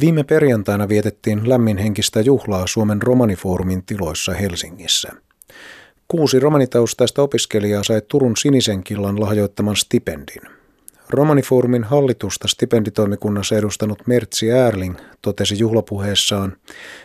[0.00, 5.12] Viime perjantaina vietettiin lämminhenkistä juhlaa Suomen romanifoorumin tiloissa Helsingissä.
[6.08, 10.42] Kuusi romanitaustaista opiskelijaa sai Turun sinisen killan lahjoittaman stipendin.
[11.08, 16.56] Romanifoorumin hallitusta stipenditoimikunnassa edustanut Mertsi Äärling totesi juhlapuheessaan,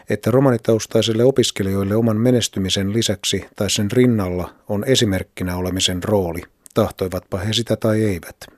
[0.10, 6.42] että romanitaustaisille opiskelijoille oman menestymisen lisäksi tai sen rinnalla on esimerkkinä olemisen rooli,
[6.74, 8.55] tahtoivatpa he sitä tai eivät.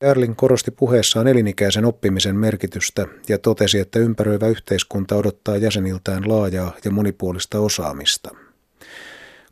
[0.00, 6.90] Erling korosti puheessaan elinikäisen oppimisen merkitystä ja totesi, että ympäröivä yhteiskunta odottaa jäseniltään laajaa ja
[6.90, 8.30] monipuolista osaamista.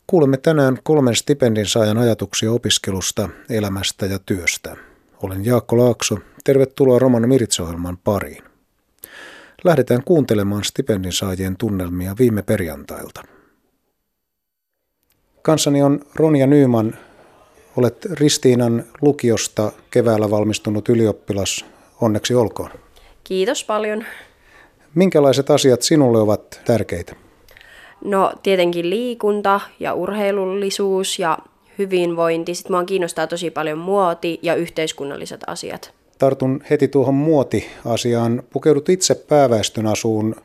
[0.07, 4.77] Kuulemme tänään kolmen stipendin saajan ajatuksia opiskelusta, elämästä ja työstä.
[5.23, 6.17] Olen Jaakko Laakso.
[6.43, 8.43] Tervetuloa Roman Miritsohjelman pariin.
[9.63, 13.23] Lähdetään kuuntelemaan stipendin saajien tunnelmia viime perjantailta.
[15.41, 16.97] Kanssani on Ronja Nyyman,
[17.77, 21.65] Olet Ristiinan lukiosta keväällä valmistunut ylioppilas.
[22.01, 22.69] Onneksi olkoon.
[23.23, 24.05] Kiitos paljon.
[24.95, 27.15] Minkälaiset asiat sinulle ovat tärkeitä?
[28.03, 31.37] No tietenkin liikunta ja urheilullisuus ja
[31.77, 32.55] hyvinvointi.
[32.55, 35.93] Sitten mua kiinnostaa tosi paljon muoti ja yhteiskunnalliset asiat.
[36.17, 38.43] Tartun heti tuohon muotiasiaan.
[38.49, 40.35] Pukeudut itse pääväestön asuun.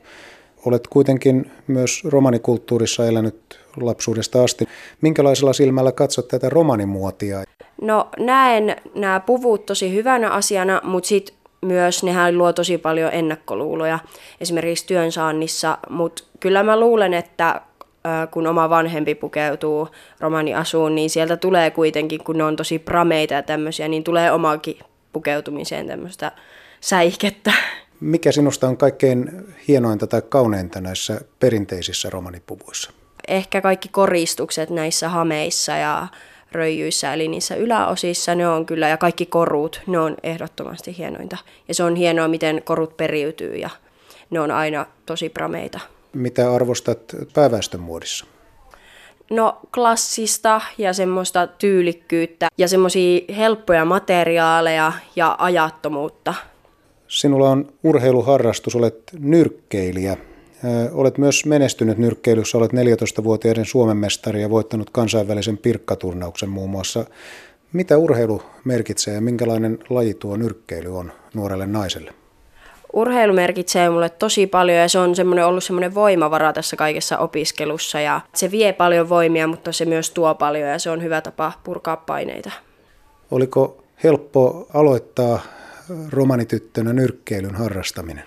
[0.65, 4.67] Olet kuitenkin myös romanikulttuurissa elänyt lapsuudesta asti.
[5.01, 7.43] Minkälaisella silmällä katsot tätä romanimuotia?
[7.81, 13.99] No näen nämä puvut tosi hyvänä asiana, mutta sitten myös nehän luo tosi paljon ennakkoluuloja
[14.41, 17.61] esimerkiksi työnsaannissa, mutta kyllä mä luulen, että
[18.31, 19.87] kun oma vanhempi pukeutuu
[20.19, 24.79] romaniasuun, niin sieltä tulee kuitenkin, kun ne on tosi prameita ja tämmöisiä, niin tulee omaakin
[25.13, 26.31] pukeutumiseen tämmöistä
[26.81, 27.53] säikettä.
[27.99, 29.31] Mikä sinusta on kaikkein
[29.67, 32.91] hienointa tai kauneinta näissä perinteisissä romanipuvuissa?
[33.27, 36.07] Ehkä kaikki koristukset näissä hameissa ja
[36.51, 41.37] röijyissä, eli niissä yläosissa, ne on kyllä, ja kaikki korut, ne on ehdottomasti hienointa.
[41.67, 43.69] Ja se on hienoa, miten korut periytyy, ja
[44.29, 45.79] ne on aina tosi prameita.
[46.13, 46.99] Mitä arvostat
[47.33, 48.25] pääväestön muodissa?
[49.29, 56.33] No klassista ja semmoista tyylikkyyttä ja semmoisia helppoja materiaaleja ja ajattomuutta.
[57.07, 60.17] Sinulla on urheiluharrastus, olet nyrkkeilijä.
[60.91, 67.05] Olet myös menestynyt nyrkkeilyssä, olet 14-vuotiaiden Suomen mestari ja voittanut kansainvälisen pirkkaturnauksen muun muassa.
[67.73, 72.13] Mitä urheilu merkitsee ja minkälainen laji tuo nyrkkeily on nuorelle naiselle?
[72.93, 77.99] Urheilu merkitsee mulle tosi paljon ja se on semmoinen, ollut semmoinen voimavara tässä kaikessa opiskelussa
[77.99, 81.51] ja se vie paljon voimia, mutta se myös tuo paljon ja se on hyvä tapa
[81.63, 82.51] purkaa paineita.
[83.31, 85.39] Oliko helppo aloittaa
[86.09, 88.23] romanityttönä nyrkkeilyn harrastaminen?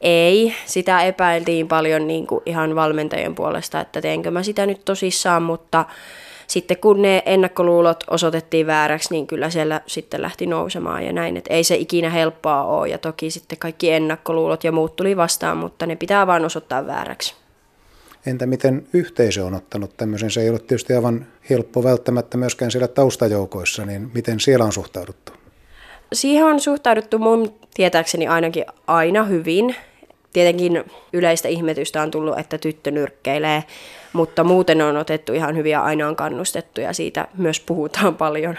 [0.00, 5.42] Ei, sitä epäiltiin paljon niin kuin ihan valmentajien puolesta, että teenkö mä sitä nyt tosissaan,
[5.42, 5.84] mutta
[6.46, 11.54] sitten kun ne ennakkoluulot osoitettiin vääräksi, niin kyllä siellä sitten lähti nousemaan ja näin, että
[11.54, 15.86] ei se ikinä helppoa ole ja toki sitten kaikki ennakkoluulot ja muut tuli vastaan, mutta
[15.86, 17.34] ne pitää vain osoittaa vääräksi.
[18.26, 20.30] Entä miten yhteisö on ottanut tämmöisen?
[20.30, 25.32] Se ei ole tietysti aivan helppo välttämättä myöskään siellä taustajoukoissa, niin miten siellä on suhtauduttu?
[26.12, 29.76] Siihen on suhtauduttu mun tietääkseni ainakin aina hyvin.
[30.32, 33.64] Tietenkin yleistä ihmetystä on tullut, että tyttö nyrkkeilee,
[34.12, 38.58] mutta muuten on otettu ihan hyviä aina on kannustettu ja siitä myös puhutaan paljon.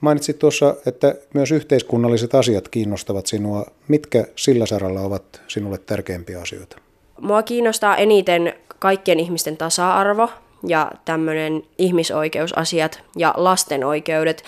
[0.00, 3.64] Mainitsit tuossa, että myös yhteiskunnalliset asiat kiinnostavat sinua.
[3.88, 6.76] Mitkä sillä saralla ovat sinulle tärkeimpiä asioita?
[7.20, 10.28] Mua kiinnostaa eniten kaikkien ihmisten tasa-arvo
[10.66, 14.44] ja tämmöinen ihmisoikeusasiat ja lasten oikeudet.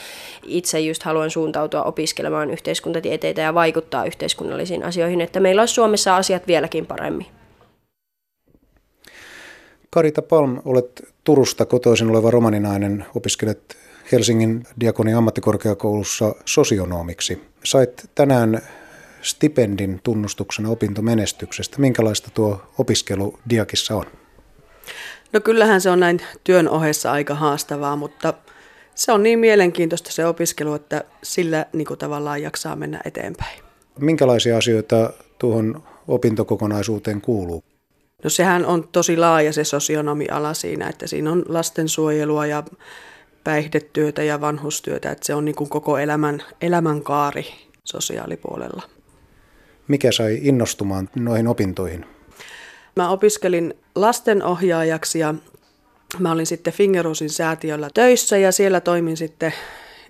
[0.47, 6.47] Itse just haluan suuntautua opiskelemaan yhteiskuntatieteitä ja vaikuttaa yhteiskunnallisiin asioihin, että meillä olisi Suomessa asiat
[6.47, 7.26] vieläkin paremmin.
[9.91, 13.77] Karita Palm, olet Turusta kotoisin oleva romaninainen, opiskelet
[14.12, 17.42] Helsingin Diakonin ammattikorkeakoulussa sosionomiksi.
[17.65, 18.60] Sait tänään
[19.22, 21.78] stipendin tunnustuksena opintomenestyksestä.
[21.78, 24.04] Minkälaista tuo opiskelu Diakissa on?
[25.33, 28.35] No kyllähän se on näin työn ohessa aika haastavaa, mutta
[28.95, 33.59] se on niin mielenkiintoista se opiskelu, että sillä niin kuin tavallaan jaksaa mennä eteenpäin.
[33.99, 37.65] Minkälaisia asioita tuohon opintokokonaisuuteen kuuluu?
[38.25, 42.63] No sehän on tosi laaja se sosionomiala siinä, että siinä on lastensuojelua ja
[43.45, 47.47] päihdetyötä ja vanhustyötä, että se on niin kuin koko elämän, elämänkaari
[47.84, 48.83] sosiaalipuolella.
[49.89, 52.07] Mikä sai innostumaan noihin opintoihin?
[52.97, 55.34] Mä opiskelin lastenohjaajaksi ja
[56.19, 59.54] mä olin sitten Fingerusin säätiöllä töissä ja siellä toimin sitten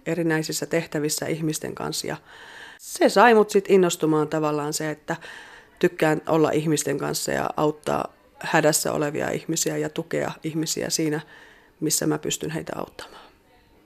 [0.06, 2.06] erinäisissä tehtävissä ihmisten kanssa.
[2.06, 2.16] Ja
[2.78, 5.16] se sai mut sitten innostumaan tavallaan se, että
[5.78, 11.20] tykkään olla ihmisten kanssa ja auttaa hädässä olevia ihmisiä ja tukea ihmisiä siinä,
[11.80, 13.24] missä mä pystyn heitä auttamaan.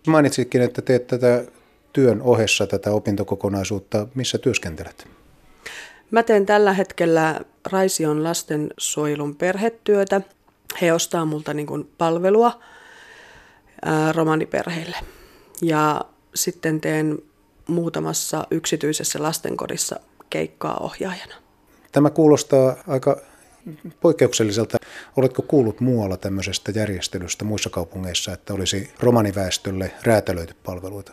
[0.06, 1.44] Mainitsitkin, että teet tätä
[1.92, 4.06] työn ohessa tätä opintokokonaisuutta.
[4.14, 5.08] Missä työskentelet?
[6.10, 7.40] Mä teen tällä hetkellä
[7.72, 10.20] Raision lastensuojelun perhetyötä.
[10.80, 12.60] He ostaa multa niin kuin palvelua
[13.84, 14.96] ää, romaniperheille.
[15.62, 16.00] Ja
[16.34, 17.18] sitten teen
[17.66, 21.34] muutamassa yksityisessä lastenkodissa keikkaa ohjaajana.
[21.92, 23.20] Tämä kuulostaa aika
[24.00, 24.78] poikkeukselliselta.
[25.16, 31.12] Oletko kuullut muualla tämmöisestä järjestelystä muissa kaupungeissa, että olisi romaniväestölle räätälöity palveluita?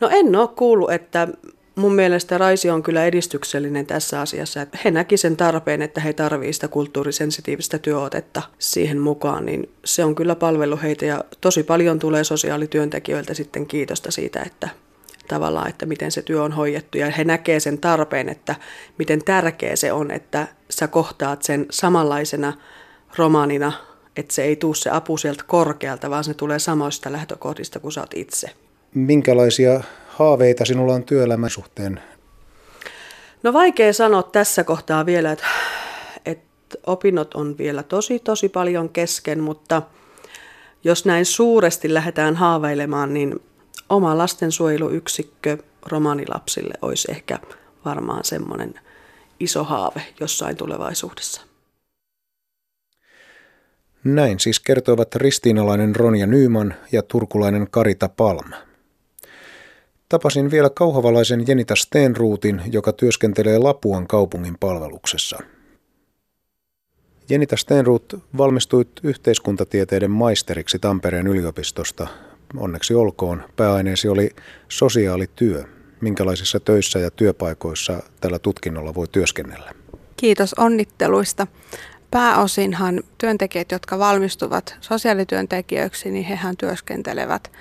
[0.00, 1.28] No en ole kuullut, että
[1.74, 4.62] mun mielestä Raisi on kyllä edistyksellinen tässä asiassa.
[4.62, 10.04] Että he näki sen tarpeen, että he tarvitsevat sitä kulttuurisensitiivistä työotetta siihen mukaan, niin se
[10.04, 14.68] on kyllä palvelu heitä ja tosi paljon tulee sosiaalityöntekijöiltä sitten kiitosta siitä, että
[15.28, 18.54] tavallaan, että miten se työ on hoidettu ja he näkee sen tarpeen, että
[18.98, 22.52] miten tärkeä se on, että sä kohtaat sen samanlaisena
[23.18, 23.72] romaanina,
[24.16, 28.00] että se ei tule se apu sieltä korkealta, vaan se tulee samoista lähtökohdista kuin sä
[28.00, 28.50] oot itse.
[28.94, 29.80] Minkälaisia
[30.12, 32.00] haaveita sinulla on työelämän suhteen?
[33.42, 35.46] No vaikea sanoa tässä kohtaa vielä, että,
[36.26, 39.82] että opinnot on vielä tosi tosi paljon kesken, mutta
[40.84, 43.40] jos näin suuresti lähdetään haaveilemaan, niin
[43.88, 47.38] oma lastensuojeluyksikkö romanilapsille olisi ehkä
[47.84, 48.74] varmaan semmoinen
[49.40, 51.42] iso haave jossain tulevaisuudessa.
[54.04, 58.71] Näin siis kertoivat ristiinalainen Ronja Nyyman ja turkulainen Karita Palma.
[60.12, 65.38] Tapasin vielä kauhavalaisen Jenita Stenruutin, joka työskentelee Lapuan kaupungin palveluksessa.
[67.28, 72.06] Jenita Stenruut valmistuit yhteiskuntatieteiden maisteriksi Tampereen yliopistosta.
[72.56, 73.42] Onneksi olkoon.
[73.56, 74.30] Pääaineesi oli
[74.68, 75.64] sosiaalityö.
[76.00, 79.72] Minkälaisissa töissä ja työpaikoissa tällä tutkinnolla voi työskennellä?
[80.16, 81.46] Kiitos onnitteluista.
[82.10, 87.52] Pääosinhan työntekijät, jotka valmistuvat sosiaalityöntekijöiksi, niin hehän työskentelevät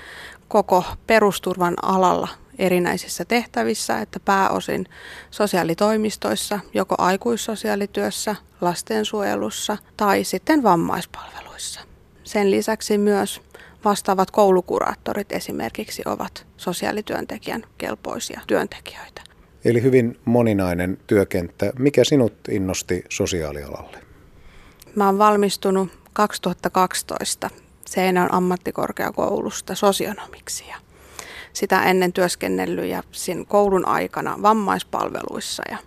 [0.47, 4.85] koko perusturvan alalla erinäisissä tehtävissä, että pääosin
[5.31, 11.81] sosiaalitoimistoissa, joko aikuissosiaalityössä, lastensuojelussa tai sitten vammaispalveluissa.
[12.23, 13.41] Sen lisäksi myös
[13.85, 19.21] vastaavat koulukuraattorit esimerkiksi ovat sosiaalityöntekijän kelpoisia työntekijöitä.
[19.65, 21.73] Eli hyvin moninainen työkenttä.
[21.79, 23.97] Mikä sinut innosti sosiaalialalle?
[24.95, 27.49] Mä oon valmistunut 2012
[27.85, 30.75] Seinäjoen ammattikorkeakoulusta sosionomiksi ja
[31.53, 35.77] sitä ennen työskennellyt ja siinä koulun aikana vammaispalveluissa ja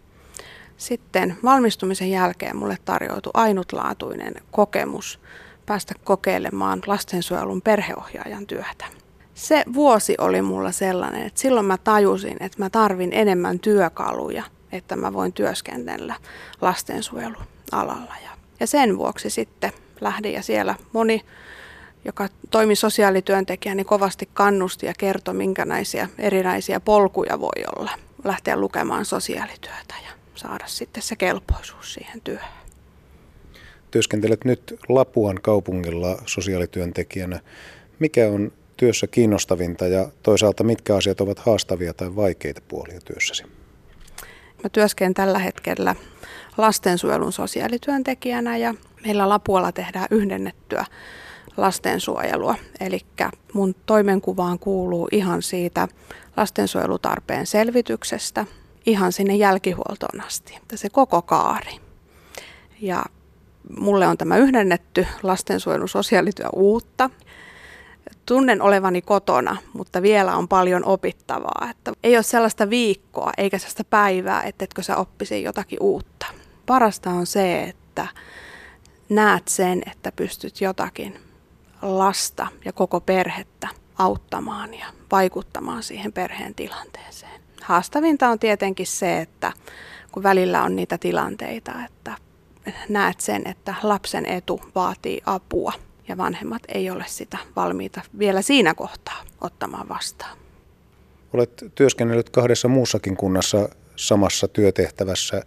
[0.76, 5.20] sitten valmistumisen jälkeen mulle tarjoutui ainutlaatuinen kokemus
[5.66, 8.84] päästä kokeilemaan lastensuojelun perheohjaajan työtä.
[9.34, 14.96] Se vuosi oli mulla sellainen, että silloin mä tajusin, että mä tarvin enemmän työkaluja, että
[14.96, 16.14] mä voin työskennellä
[16.60, 18.14] lastensuojelualalla.
[18.60, 21.24] Ja sen vuoksi sitten lähdin ja siellä moni
[22.04, 27.90] joka toimi sosiaalityöntekijä, niin kovasti kannusti ja kertoi, minkälaisia erinäisiä polkuja voi olla
[28.24, 32.48] lähteä lukemaan sosiaalityötä ja saada sitten se kelpoisuus siihen työhön.
[33.90, 37.40] Työskentelet nyt Lapuan kaupungilla sosiaalityöntekijänä.
[37.98, 43.44] Mikä on työssä kiinnostavinta ja toisaalta mitkä asiat ovat haastavia tai vaikeita puolia työssäsi?
[44.64, 45.94] Mä työskentelen tällä hetkellä
[46.56, 48.74] lastensuojelun sosiaalityöntekijänä ja
[49.04, 50.84] meillä Lapualla tehdään yhdennettyä
[51.56, 52.54] lastensuojelua.
[52.80, 53.00] Eli
[53.52, 55.88] mun toimenkuvaan kuuluu ihan siitä
[56.36, 58.46] lastensuojelutarpeen selvityksestä
[58.86, 60.58] ihan sinne jälkihuoltoon asti.
[60.74, 61.80] Se koko kaari.
[62.80, 63.04] Ja
[63.78, 67.10] mulle on tämä yhdennetty lastensuojelun sosiaalityö uutta.
[68.26, 71.68] Tunnen olevani kotona, mutta vielä on paljon opittavaa.
[71.70, 76.26] Että ei ole sellaista viikkoa eikä sellaista päivää, ettetkö sä oppisi jotakin uutta.
[76.66, 78.06] Parasta on se, että
[79.08, 81.18] näet sen, että pystyt jotakin
[81.84, 87.40] lasta ja koko perhettä auttamaan ja vaikuttamaan siihen perheen tilanteeseen.
[87.62, 89.52] Haastavinta on tietenkin se, että
[90.12, 92.16] kun välillä on niitä tilanteita, että
[92.88, 95.72] näet sen, että lapsen etu vaatii apua
[96.08, 100.38] ja vanhemmat ei ole sitä valmiita vielä siinä kohtaa ottamaan vastaan.
[101.32, 105.42] Olet työskennellyt kahdessa muussakin kunnassa samassa työtehtävässä.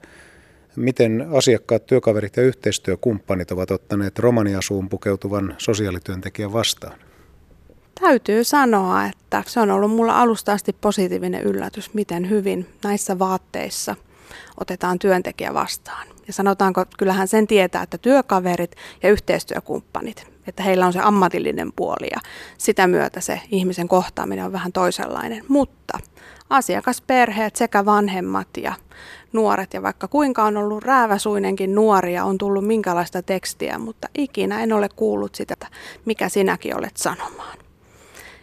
[0.77, 6.99] Miten asiakkaat, työkaverit ja yhteistyökumppanit ovat ottaneet romaniasuun pukeutuvan sosiaalityöntekijän vastaan?
[8.01, 13.95] Täytyy sanoa, että se on ollut mulla alusta asti positiivinen yllätys, miten hyvin näissä vaatteissa
[14.59, 16.07] otetaan työntekijä vastaan.
[16.27, 22.07] Ja sanotaanko, kyllähän sen tietää, että työkaverit ja yhteistyökumppanit, että heillä on se ammatillinen puoli
[22.11, 22.19] ja
[22.57, 25.45] sitä myötä se ihmisen kohtaaminen on vähän toisenlainen.
[25.47, 25.99] Mutta
[26.49, 28.73] asiakasperheet sekä vanhemmat ja
[29.33, 34.73] nuoret ja vaikka kuinka on ollut rääväsuinenkin nuoria, on tullut minkälaista tekstiä, mutta ikinä en
[34.73, 35.67] ole kuullut sitä, että
[36.05, 37.57] mikä sinäkin olet sanomaan.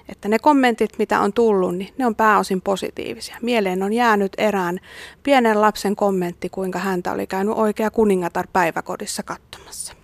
[0.09, 3.37] että ne kommentit, mitä on tullut, niin ne on pääosin positiivisia.
[3.43, 4.81] Mieleen on jäänyt erään
[5.23, 9.95] pienen lapsen kommentti, kuinka häntä oli käynyt oikea kuningatar päiväkodissa katsomassa.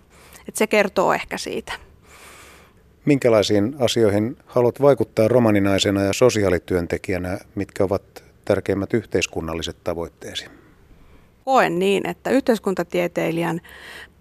[0.47, 1.73] Et se kertoo ehkä siitä.
[3.05, 10.45] Minkälaisiin asioihin haluat vaikuttaa romaninaisena ja sosiaalityöntekijänä, mitkä ovat tärkeimmät yhteiskunnalliset tavoitteesi?
[11.45, 13.61] Koen niin, että yhteiskuntatieteilijän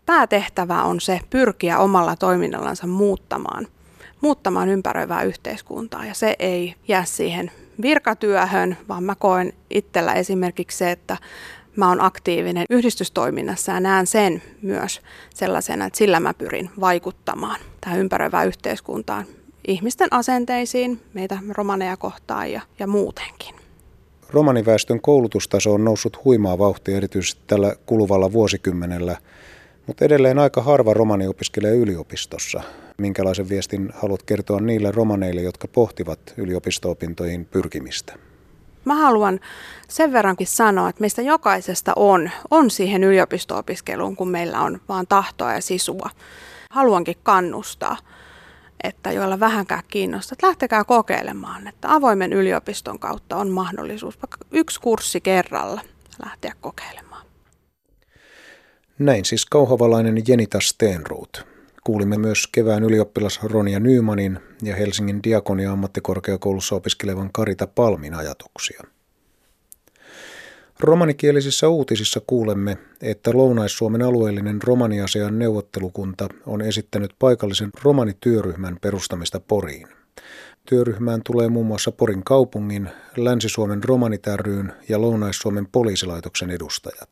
[0.06, 3.66] päätehtävä on se pyrkiä omalla toiminnallansa muuttamaan,
[4.20, 6.04] muuttamaan ympäröivää yhteiskuntaa.
[6.04, 7.50] Ja se ei jää siihen
[7.82, 11.16] virkatyöhön, vaan mä koen itsellä esimerkiksi se, että
[11.80, 15.00] mä oon aktiivinen yhdistystoiminnassa ja näen sen myös
[15.34, 19.24] sellaisena, että sillä mä pyrin vaikuttamaan tähän ympäröivään yhteiskuntaan,
[19.68, 23.54] ihmisten asenteisiin, meitä romaneja kohtaan ja, ja muutenkin.
[24.30, 29.16] Romaniväestön koulutustaso on noussut huimaa vauhtia erityisesti tällä kuluvalla vuosikymmenellä,
[29.86, 32.62] mutta edelleen aika harva romani opiskelee yliopistossa.
[32.98, 38.29] Minkälaisen viestin haluat kertoa niille romaneille, jotka pohtivat yliopisto-opintoihin pyrkimistä?
[38.84, 39.40] Mä haluan
[39.88, 45.52] sen verrankin sanoa, että meistä jokaisesta on, on siihen yliopisto-opiskeluun, kun meillä on vaan tahtoa
[45.52, 46.10] ja sisua.
[46.70, 47.96] Haluankin kannustaa,
[48.82, 54.80] että joilla vähänkään kiinnostaa, että lähtekää kokeilemaan, että avoimen yliopiston kautta on mahdollisuus vaikka yksi
[54.80, 55.80] kurssi kerralla
[56.24, 57.26] lähteä kokeilemaan.
[58.98, 61.49] Näin siis kauhavalainen Jenita Steenruut.
[61.84, 68.82] Kuulimme myös kevään ylioppilas Ronja Nymanin ja Helsingin Diakonia ammattikorkeakoulussa opiskelevan Karita Palmin ajatuksia.
[70.80, 79.88] Romanikielisissä uutisissa kuulemme, että Lounais-Suomen alueellinen romaniasian neuvottelukunta on esittänyt paikallisen romanityöryhmän perustamista Poriin.
[80.66, 84.22] Työryhmään tulee muun muassa Porin kaupungin, Länsi-Suomen romanit
[84.88, 87.10] ja Lounais-Suomen poliisilaitoksen edustajat.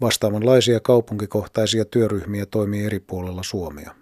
[0.00, 3.94] Vastaavanlaisia kaupunkikohtaisia työryhmiä toimii eri puolilla Suomea.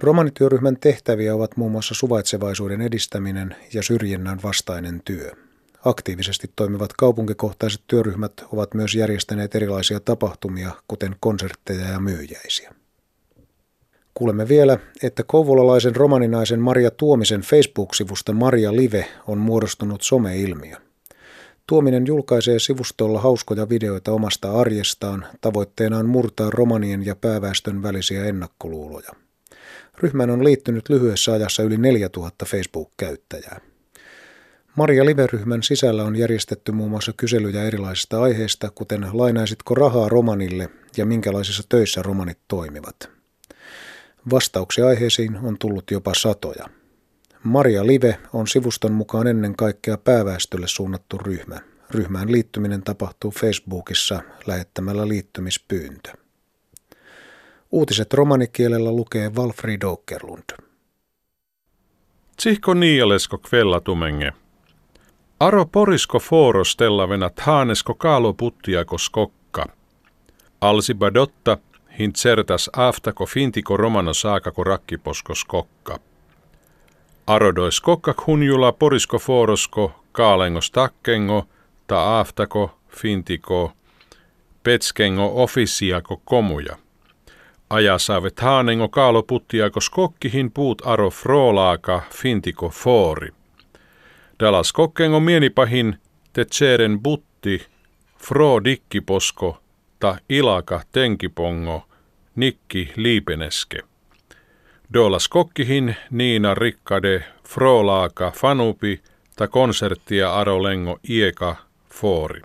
[0.00, 5.32] Romanityöryhmän tehtäviä ovat muun muassa suvaitsevaisuuden edistäminen ja syrjinnän vastainen työ.
[5.84, 12.74] Aktiivisesti toimivat kaupunkikohtaiset työryhmät ovat myös järjestäneet erilaisia tapahtumia, kuten konsertteja ja myyjäisiä.
[14.14, 20.76] Kuulemme vielä, että kouvolalaisen romaninaisen Maria Tuomisen Facebook-sivusta Maria Live on muodostunut someilmiö.
[21.66, 29.10] Tuominen julkaisee sivustolla hauskoja videoita omasta arjestaan, tavoitteenaan murtaa romanien ja pääväestön välisiä ennakkoluuloja.
[29.98, 33.60] Ryhmän on liittynyt lyhyessä ajassa yli 4000 Facebook-käyttäjää.
[34.76, 41.06] Maria Live-ryhmän sisällä on järjestetty muun muassa kyselyjä erilaisista aiheista, kuten lainaisitko rahaa romanille ja
[41.06, 43.10] minkälaisissa töissä romanit toimivat.
[44.30, 46.68] Vastauksia aiheisiin on tullut jopa satoja.
[47.44, 51.60] Maria Live on sivuston mukaan ennen kaikkea pääväestölle suunnattu ryhmä.
[51.90, 56.12] Ryhmään liittyminen tapahtuu Facebookissa lähettämällä liittymispyyntö.
[57.72, 60.44] Uutiset romanikielellä lukee Walfrid Okerlund.
[62.36, 63.40] Tsihko niialesko
[63.84, 64.32] tumenge.
[65.40, 69.66] Aro porisko foorostellavena taanesko kaalo puttiako skokka.
[70.60, 71.58] Alsi badotta
[71.98, 75.98] hin certas aftako fintiko romano saakako rakkiposko skokka.
[77.26, 81.46] Arodois kokkak hunjula porisko forosko kaalengo stakkengo
[81.86, 83.72] ta aftako fintiko
[84.62, 86.76] petskengo ofisiako komuja.
[87.70, 93.28] Ajasaavet haanengo kaalo puttiako skokkihin puut aro froolaaka fintiko foori.
[94.40, 95.98] Dalas kokkengo mienipahin
[96.32, 97.66] te tseren butti
[98.18, 99.58] fro dikkiposko
[99.98, 101.82] ta ilaka tenkipongo
[102.36, 103.78] nikki liipeneske.
[104.94, 109.00] Dolas kokkihin Niina Rikkade Frolaaka Fanupi
[109.36, 111.56] ta konserttia Arolengo Ieka
[111.90, 112.40] Foori.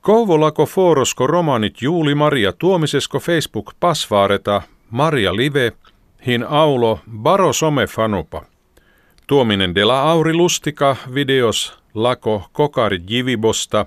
[0.00, 5.72] Kouvolako Forosko romanit Juuli Maria Tuomisesko Facebook pasvaareta Maria Live
[6.26, 8.42] hin aulo Baro Some Fanupa.
[9.26, 13.86] Tuominen dela Auri Lustika videos lako kokari jivibosta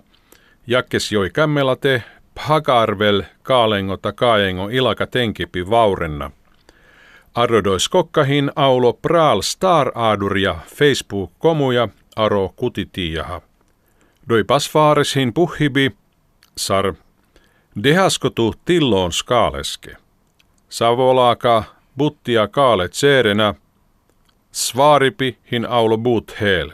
[0.67, 2.03] jakkes joi kämmelate
[2.35, 6.31] Hagarvel kaalengo ta kaajengo ilaka tenkipi vaurenna–
[7.35, 13.41] Arrodois kokkahin aulo praal star aaduria Facebook-komuja aro kutitiaha.
[14.29, 15.91] Doi pasfaareshin puhibi
[16.57, 16.93] sar
[17.83, 19.95] dehaskotu tilloon skaaleske.
[20.69, 21.63] Savolaaka
[21.97, 23.53] buttia kaale tseerenä
[24.51, 26.71] svaripi hin aulo but heel.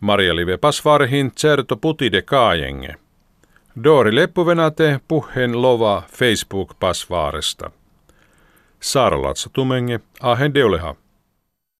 [0.00, 2.94] Maria live pasvarhin tserto putide kaajenge.
[3.84, 7.70] Dori leppuvenate puhen lova Facebook-pasvaaresta.
[8.80, 10.94] Saaralaatsa tumenge, ahen deuleha.